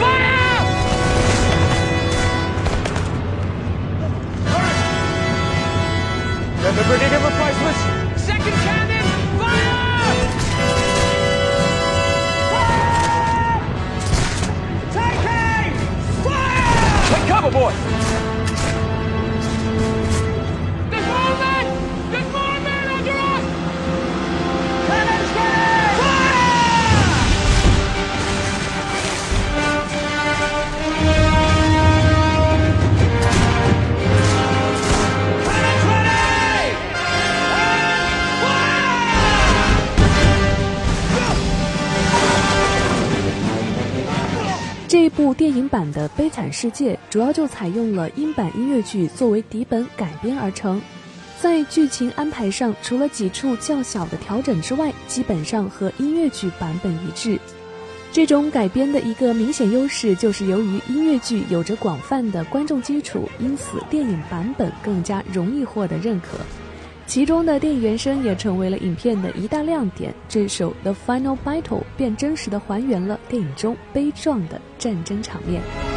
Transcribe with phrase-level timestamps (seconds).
[0.00, 0.36] Fire!
[6.62, 7.80] Then the brigade of replacements.
[8.22, 8.79] Second cannon!
[44.91, 50.81] 这一部电影版的《悲惨世界》主要就采用了英版音乐剧作为底本改编而成，
[51.39, 57.39] 在剧情安排上，除了几处较小的调整之外，基本上和音乐剧版本一致。
[58.11, 66.37] 这种改编的一个明显优势就是由于音乐剧有着广泛的观众基础，因此电影版本更加容易获得认可。
[67.05, 70.13] 其中的电影原声也成为了影片的一大亮点。
[70.29, 75.90] 这首《The Final Battle》便真实的还原了电影中悲壮的战争场面。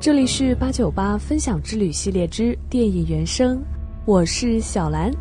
[0.00, 3.62] 这里是八九八分享之旅系列之电影原声，
[4.06, 5.12] 我是小兰。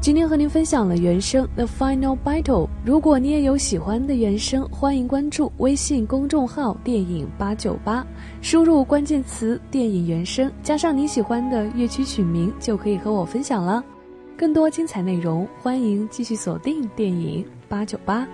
[0.00, 2.66] 今天和您分享了原声《The Final Battle》。
[2.84, 8.04] 如果你也有喜欢的原声，欢迎关注微信公众号“电影八九八”，
[8.42, 13.84] 输入关键词“电影原声”，加上你喜欢的乐曲曲名，就可以和我分享了。
[14.36, 18.26] 更多精彩内容，欢迎继续锁定电影八九八。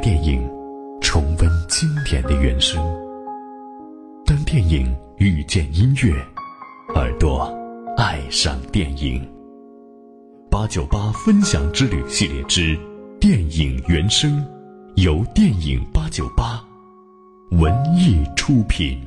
[0.00, 0.40] 电影，
[1.00, 2.80] 重温经典的原声。
[4.24, 6.12] 当电影遇见音乐，
[6.94, 7.52] 耳朵
[7.96, 9.26] 爱上电影。
[10.50, 12.78] 八九八分享之旅系列之
[13.20, 14.44] 电影原声，
[14.96, 16.62] 由电影八九八
[17.50, 19.00] 文艺出品。